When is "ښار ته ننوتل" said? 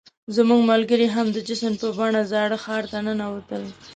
2.63-3.63